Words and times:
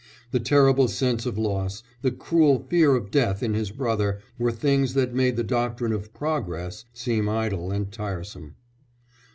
The 0.31 0.39
terrible 0.39 0.87
sense 0.87 1.27
of 1.27 1.37
loss, 1.37 1.83
the 2.01 2.09
cruel 2.09 2.65
fear 2.67 2.95
of 2.95 3.11
death 3.11 3.43
in 3.43 3.53
his 3.53 3.69
brother, 3.69 4.19
were 4.39 4.51
things 4.51 4.95
that 4.95 5.13
made 5.13 5.35
the 5.35 5.43
doctrine 5.43 5.93
of 5.93 6.11
"progress" 6.11 6.85
seem 6.91 7.29
idle 7.29 7.71
and 7.71 7.91
tiresome. 7.91 8.55